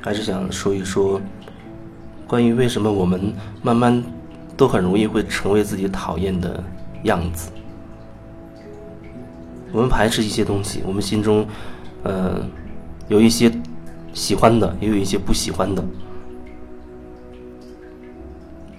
[0.00, 1.20] 还是想说一说，
[2.26, 4.02] 关于为什么我们慢慢
[4.56, 6.62] 都很容易会成为自己讨厌的
[7.04, 7.50] 样子。
[9.72, 11.46] 我们排斥一些东西，我们心中，
[12.02, 12.44] 呃，
[13.08, 13.52] 有一些
[14.12, 15.84] 喜欢的，也有一些不喜欢的。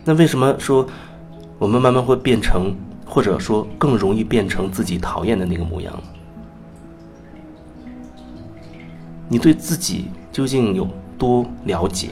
[0.04, 0.86] 那为什么说
[1.60, 2.76] 我们慢慢会变成，
[3.06, 5.94] 或者说更容易变成自己讨厌的那个模样？
[9.30, 10.86] 你对自己究竟有
[11.22, 12.08] 多了解？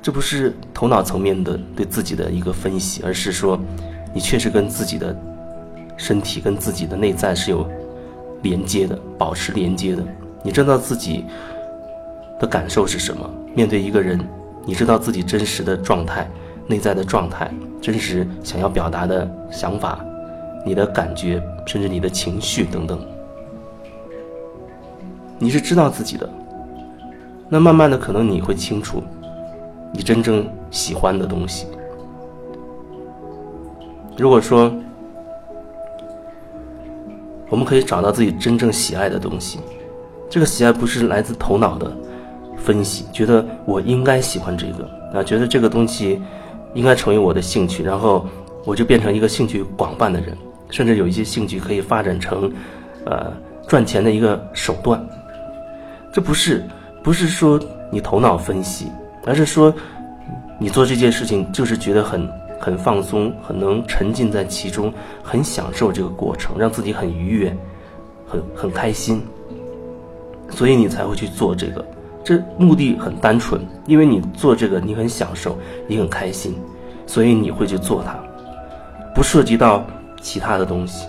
[0.00, 3.60] 这不是头脑层面的对自己的一个分析，而是说
[4.14, 5.14] 你确实跟自己的
[5.98, 7.68] 身体、跟自己的内在是有
[8.40, 10.02] 连接的，保持连接的。
[10.42, 11.26] 你知道自己
[12.40, 13.28] 的感受是什么？
[13.54, 14.18] 面对一个人，
[14.64, 16.26] 你知道自己真实的状态、
[16.66, 20.02] 内在的状态、真实想要表达的想法、
[20.64, 22.98] 你的感觉，甚至你的情绪等等。
[25.38, 26.26] 你是知道自己的，
[27.54, 29.00] 那慢慢的可能你会清楚，
[29.92, 31.68] 你真正喜欢的东西。
[34.18, 34.74] 如果说
[37.48, 39.60] 我们可以找到自己真正喜爱的东西，
[40.28, 41.96] 这个喜爱不是来自头脑的
[42.56, 44.84] 分析，觉得我应该喜欢这个
[45.16, 46.20] 啊，觉得这个东西
[46.74, 48.26] 应该成为我的兴趣，然后
[48.64, 50.36] 我就变成一个兴趣广泛的人，
[50.70, 52.52] 甚至有一些兴趣可以发展成
[53.06, 53.32] 呃
[53.68, 55.00] 赚钱的一个手段。
[56.12, 56.64] 这不是，
[57.04, 57.60] 不是说
[57.92, 58.90] 你头脑分析，
[59.26, 59.72] 而是说，
[60.58, 62.26] 你做这件事情就是觉得很
[62.58, 64.90] 很放松，很能沉浸在其中，
[65.22, 67.54] 很享受这个过程，让自己很愉悦，
[68.26, 69.22] 很很开心，
[70.48, 71.84] 所以你才会去做这个。
[72.24, 76.54] 这目的很单纯，因为你做这个你很享受，你很开心，
[77.06, 78.18] 所以你会去做它，
[79.14, 79.84] 不涉及到
[80.22, 81.06] 其他的东西，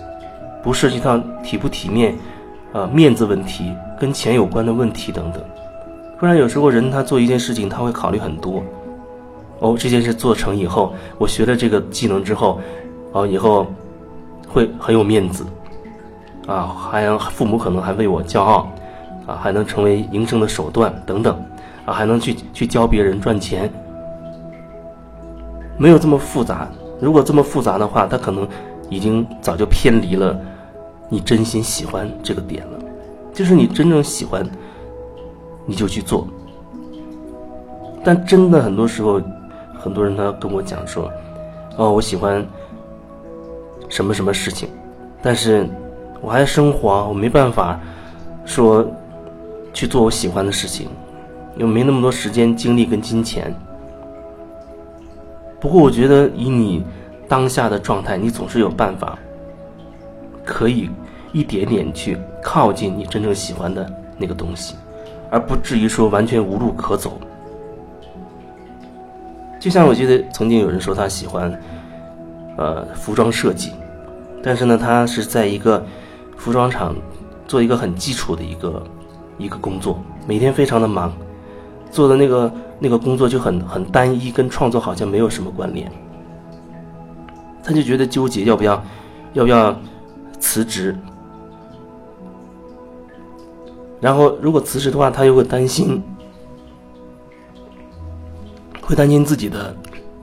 [0.62, 2.14] 不涉及到体不体面。
[2.72, 5.42] 呃，面子问题跟钱有关的问题等等，
[6.18, 8.62] 不然有时候人他做一件事情他会考虑很多。
[9.58, 12.60] 哦，这件事做成以后，我学了这个技能之后，
[13.12, 13.66] 哦，以后
[14.46, 15.46] 会很有面子，
[16.46, 18.68] 啊，还父母可能还为我骄傲，
[19.26, 21.34] 啊，还能成为营生的手段等等，
[21.86, 23.72] 啊，还能去去教别人赚钱。
[25.78, 26.68] 没有这么复杂，
[27.00, 28.46] 如果这么复杂的话，他可能
[28.90, 30.38] 已经早就偏离了。
[31.08, 32.78] 你真心喜欢这个点了，
[33.32, 34.46] 就是你真正喜欢，
[35.66, 36.26] 你就去做。
[38.02, 39.20] 但真的很多时候，
[39.78, 41.10] 很多人他跟我讲说
[41.76, 42.46] ：“哦，我喜欢
[43.88, 44.68] 什么什么事情，
[45.20, 45.68] 但是
[46.22, 47.78] 我还生活，我没办法
[48.44, 48.86] 说
[49.74, 50.88] 去做我喜欢的事情，
[51.56, 53.54] 又没那么多时间、精力跟金钱。”
[55.60, 56.84] 不过，我觉得以你
[57.28, 59.18] 当下的状态，你总是有办法。
[60.44, 60.88] 可以
[61.32, 63.84] 一点点去靠近你真正喜欢的
[64.16, 64.76] 那个东西，
[65.30, 67.20] 而不至于说完全无路可走。
[69.60, 71.52] 就像我记得曾经有人说他喜欢，
[72.56, 73.72] 呃，服装设计，
[74.42, 75.84] 但是呢，他是在一个
[76.36, 76.94] 服装厂
[77.48, 78.82] 做一个很基础的一个
[79.38, 81.12] 一个工作，每天非常的忙，
[81.90, 85.90] 做的那个那个工作就很很单一，跟创作好像没有什么关联。
[87.62, 88.82] 他就觉得纠结要不要，
[89.32, 89.76] 要不要。
[90.38, 90.94] 辞职，
[94.00, 96.02] 然后如果辞职的话，他又会担心，
[98.80, 99.74] 会担心自己的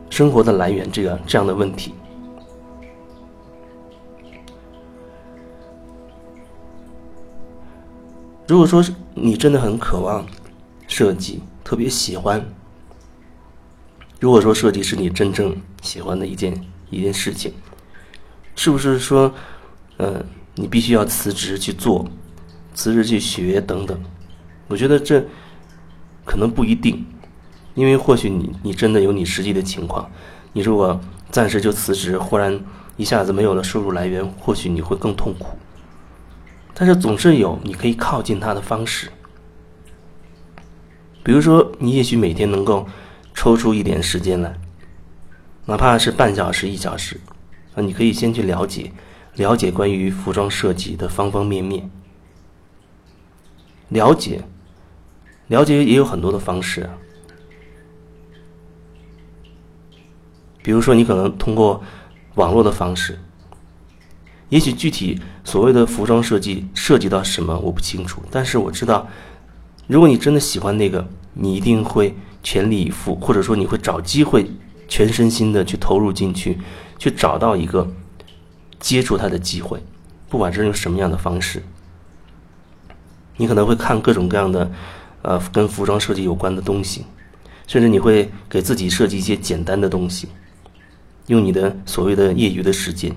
[0.10, 1.94] 生活的来源这个这样的问题。
[8.48, 10.26] 如果说是你真的很渴望
[10.88, 12.46] 设计，特别喜欢，
[14.20, 16.54] 如果说设计是你真正喜欢的一件
[16.90, 17.54] 一件事情，
[18.56, 19.34] 是不是说？
[19.98, 22.04] 嗯，你必须要辞职去做，
[22.74, 24.00] 辞职去学等等。
[24.68, 25.24] 我觉得这
[26.26, 27.06] 可能不一定，
[27.76, 30.10] 因为或许你你真的有你实际的情况。
[30.54, 32.60] 你如果暂时就辞职，忽然
[32.98, 35.58] 一下子没有了收入来源，或许你会更痛苦。
[36.74, 39.10] 但是总是有你可以靠近他的方式，
[41.24, 42.88] 比如说你也许每天能够
[43.34, 44.56] 抽出一点时间来，
[45.66, 47.20] 哪怕是半小时、一小时，
[47.76, 48.92] 啊，你可以先去了解。
[49.36, 51.90] 了解关于服装设计的方方面面，
[53.94, 54.42] 了解，
[55.48, 56.90] 了解也有很多的方式，
[60.62, 61.82] 比如说你可能通过
[62.36, 63.20] 网络的方式，
[64.50, 69.08] 也许具体所谓的服装设计涉及到什么我不清楚，但是我知道，
[69.88, 74.50] 如果你真的喜欢那个，你一定会全力以赴，或者说你会找机会
[74.88, 76.58] 全身心的去投入进去，
[76.98, 77.88] 去找到一个。
[78.80, 79.82] 接触他的机会，
[80.28, 81.64] 不管是用什么样的方式，
[83.38, 84.70] 你可能会看各种各样的，
[85.22, 87.06] 呃，跟服装设计有关的东西，
[87.68, 90.28] 甚至你会给自己设计一些简单的东西，
[91.28, 93.16] 用你的所谓的业余的时间。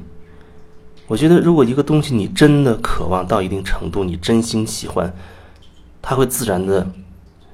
[1.07, 5.15] 我觉得，如果一个东西你真的渴望到一定程度，你真心喜欢，
[6.03, 6.87] 它会自然的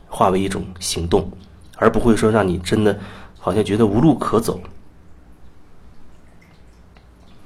[0.08, 1.30] 化为一种行动，
[1.76, 2.98] 而不会说让你真的
[3.38, 4.60] 好像觉得无路可走。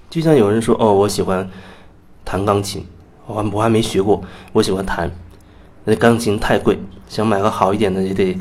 [0.09, 1.51] 就像有人说：“哦，我喜欢
[2.25, 2.87] 弹钢琴，
[3.27, 5.11] 我我还没学过，我喜欢弹。
[5.85, 6.79] 那钢琴太贵，
[7.09, 8.37] 想买个好一点的也得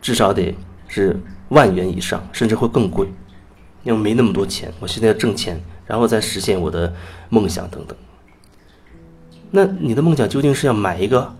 [0.00, 0.54] 至少得
[0.86, 3.08] 是万元以上，甚至会更贵。
[3.82, 6.92] 因为没那么多钱，我现在要挣钱，然后再实现我的
[7.28, 7.96] 梦想等等。
[9.50, 11.32] 那你的梦想究竟是要买一个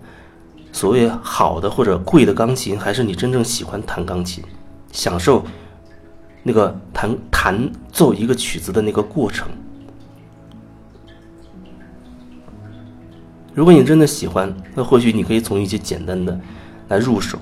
[0.71, 4.43] 所谓好的或者贵的钢琴，还是你真正喜欢弹钢琴，
[4.91, 5.43] 享受
[6.43, 9.47] 那个弹弹奏一个曲子的那个过程？”
[13.55, 16.37] 如果你真的喜欢，那或许你可以从一些简单的
[16.89, 17.39] 来入手，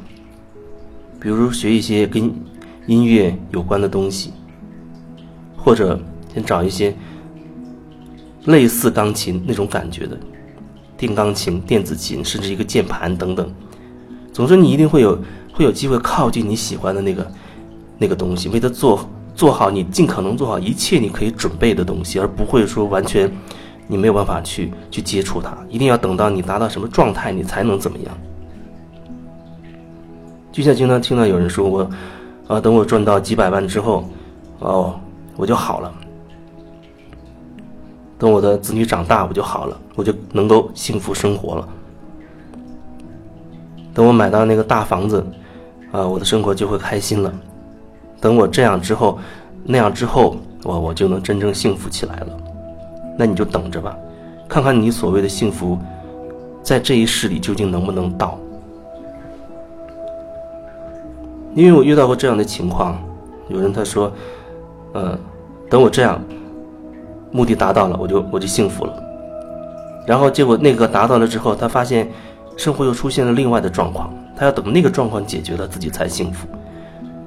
[1.19, 2.31] 比如学一些跟
[2.85, 4.31] 音乐有关的东西，
[5.57, 5.99] 或者
[6.31, 6.95] 先找一些
[8.45, 10.15] 类似钢琴那种感觉的
[10.95, 13.51] 电钢琴、电子琴，甚至一个键盘等等。
[14.31, 15.19] 总之，你一定会有
[15.51, 17.31] 会有机会靠近你喜欢的那个
[17.97, 23.31] 那个东西，为它做做好你尽可能做好一切你可以准备的东西，而不会说完全。
[23.87, 28.17] 你没有办法去去接触它，一定要等到你达到什么状态，你才能怎么样。
[30.51, 31.89] 就像经常听到有人说我，
[32.47, 34.07] 啊，等我赚到几百万之后，
[34.59, 34.99] 哦，
[35.35, 35.93] 我就好了。
[38.19, 41.67] 等我的子女长大，我就好了，我就能够幸福生活了。
[43.93, 45.25] 等我买到那个大房子，
[45.91, 47.33] 啊，我的生活就会开心了。
[48.21, 49.19] 等我这样之后，
[49.65, 52.42] 那样之后，我我就能真正幸福起来了。
[53.15, 53.95] 那你就等着吧，
[54.47, 55.77] 看看你所谓的幸福，
[56.63, 58.39] 在这一世里究竟能不能到？
[61.53, 62.97] 因为我遇到过这样的情况，
[63.49, 64.11] 有人他说，
[64.95, 65.15] 嗯，
[65.69, 66.19] 等我这样，
[67.31, 69.03] 目的达到了，我就我就幸福了。
[70.07, 72.09] 然后结果那个达到了之后，他发现
[72.57, 76.47] 生活又出现了另外的状况，他要等那个状况解决了，自己才幸福。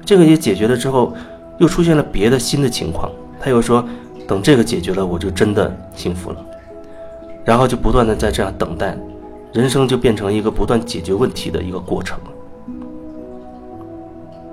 [0.03, 1.13] 这个也解决了之后，
[1.57, 3.81] 又出现了别的新的情况，他又说。
[4.27, 6.45] 等这个解决了，我就真的幸福了。
[7.45, 8.97] 然后就不断的在这样等待，
[9.53, 12.19] 人生就变成一个不断解决问题的一个过程。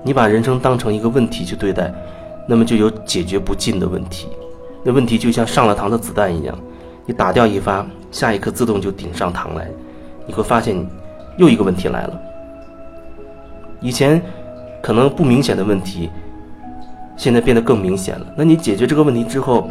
[0.04, 1.92] 你把人生当成一个问题去对待，
[2.46, 4.28] 那么就有解决不尽的问题。
[4.84, 6.56] 那问题就像上了膛的子弹一样，
[7.04, 9.68] 你打掉一发，下一颗自动就顶上膛来。
[10.26, 10.86] 你会发现，
[11.36, 12.20] 又一个问题来了。
[13.80, 14.22] 以前
[14.80, 16.10] 可能不明显的问题。
[17.16, 18.26] 现在变得更明显了。
[18.36, 19.70] 那你解决这个问题之后，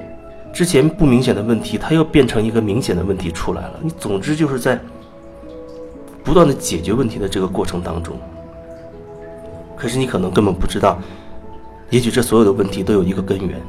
[0.51, 3.79] 之前不明显的问题，它又变成一个明显的问题出来了。
[3.81, 4.79] 你总之就是在
[6.23, 8.15] 不断的解决问题的这个过程当中。
[9.75, 10.97] 可是你可能根本不知道，
[11.89, 13.61] 也许这所有的问题都有一个根源。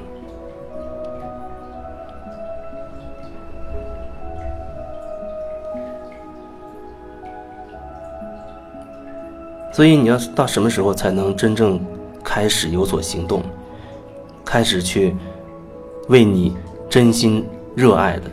[9.72, 11.84] 所以你要到什么时候才能真正
[12.22, 13.42] 开始有所行动？
[14.54, 15.12] 开始去
[16.06, 16.56] 为你
[16.88, 18.30] 真心热爱的、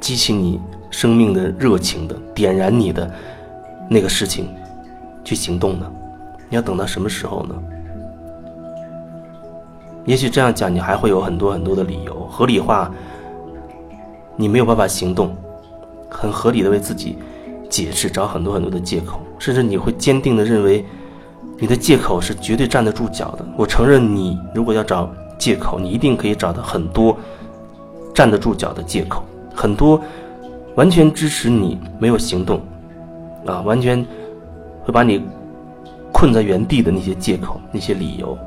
[0.00, 0.58] 激起你
[0.88, 3.14] 生命的热情的、点燃你的
[3.86, 4.48] 那个事情
[5.22, 5.92] 去行动呢？
[6.48, 7.54] 你要等到什么时候呢？
[10.06, 12.90] 也许这样讲，你还会有很多很多的理由合理化，
[14.36, 15.36] 你没有办法行动，
[16.08, 17.18] 很合理的为自己
[17.68, 20.82] 解释，找很多很多的借口，甚至你会坚定的认为。
[21.58, 23.44] 你的借口是绝对站得住脚的。
[23.56, 27.16] 我承认，你如果要找借口，你一定可以找到很多
[28.14, 29.24] 站得住脚的借口，
[29.54, 30.00] 很多
[30.76, 32.60] 完全支持你没有行动，
[33.44, 34.06] 啊，完全
[34.84, 35.24] 会把你
[36.12, 38.38] 困在原地的那些借口、那些理由。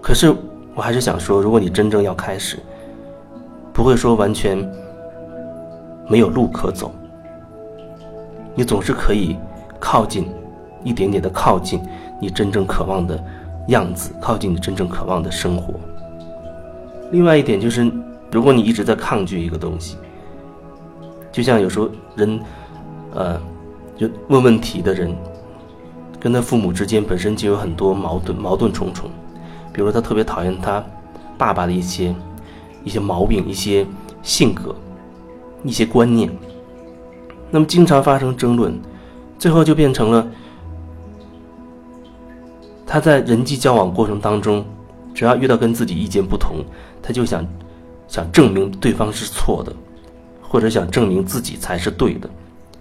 [0.00, 0.34] 可是，
[0.74, 2.58] 我还是想说，如果你真正要开始，
[3.72, 4.58] 不会说完全
[6.08, 6.92] 没有路可走。
[8.54, 9.36] 你总是可以
[9.80, 10.28] 靠近，
[10.82, 11.80] 一点点的靠近
[12.20, 13.22] 你真正渴望的
[13.68, 15.74] 样子，靠近你真正渴望的生活。
[17.10, 17.90] 另外一点就是，
[18.30, 19.96] 如果你一直在抗拒一个东西，
[21.32, 22.40] 就像有时候人，
[23.12, 23.40] 呃，
[23.96, 25.14] 就问问题的人，
[26.20, 29.10] 跟他父母之间本身就有很多矛盾，矛盾重重。
[29.72, 30.84] 比如他特别讨厌他
[31.36, 32.14] 爸爸的一些
[32.84, 33.84] 一些毛病、一些
[34.22, 34.74] 性格、
[35.64, 36.30] 一些观念。
[37.54, 38.76] 那么经常发生争论，
[39.38, 40.26] 最后就变成了
[42.84, 44.66] 他在人际交往过程当中，
[45.14, 46.64] 只要遇到跟自己意见不同，
[47.00, 47.46] 他就想
[48.08, 49.72] 想证明对方是错的，
[50.42, 52.28] 或者想证明自己才是对的。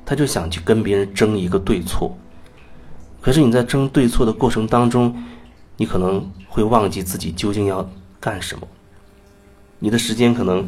[0.04, 2.12] 他就想去跟别人争一个对错。
[3.22, 5.16] 可是你在争对错的过程当中，
[5.78, 7.88] 你可能会忘记自己究竟要
[8.20, 8.68] 干什么。
[9.78, 10.68] 你的时间可能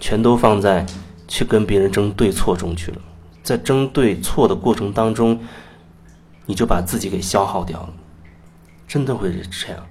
[0.00, 0.86] 全都放在
[1.28, 2.98] 去跟别人争对错中去了，
[3.42, 5.40] 在争对错的过程当中，
[6.46, 7.94] 你就把自己给消耗掉了，
[8.86, 9.86] 真的会是这样。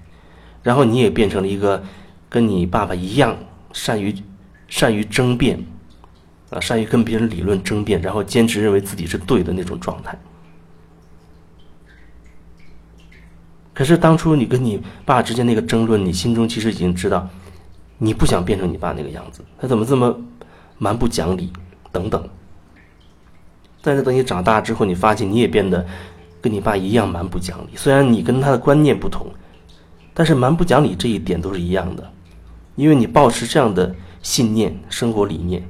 [0.63, 1.83] 然后你也变成了一个
[2.29, 3.35] 跟你爸爸一样
[3.73, 4.15] 善于
[4.67, 5.63] 善于争辩
[6.49, 10.17] 啊，善于跟别人理论争辩，然后坚持认为自己是对的那种状态。
[13.73, 17.27] 可是当初你跟你爸之间那个争论，你心中其实已经知道，
[17.97, 19.43] 你不想变成你爸那个样子。
[19.59, 20.15] 他怎么这么
[20.77, 21.51] 蛮不讲理？
[21.91, 22.29] 等等。
[23.81, 25.85] 但是等你长大之后，你发现你也变得
[26.39, 27.69] 跟你爸一样蛮不讲理。
[27.75, 29.27] 虽然你跟他的观念不同，
[30.13, 32.11] 但是蛮不讲理这一点都是一样的。
[32.75, 35.67] 因为你保持这样的信念、生活理念，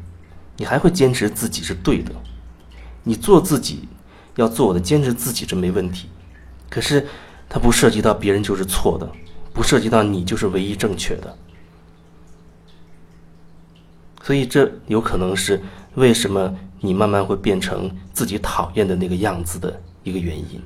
[0.57, 2.11] 你还会坚持自己是对的。
[3.03, 3.87] 你做自己
[4.35, 6.09] 要做的，坚持自己这没问题。
[6.69, 7.07] 可是。
[7.53, 9.05] 它不涉及到别人就是错的，
[9.51, 11.37] 不涉及到你就是唯一正确的，
[14.23, 15.61] 所以这有可能是
[15.95, 20.61] 为什么你慢慢会变成自己讨厌的那个样子的一个原因。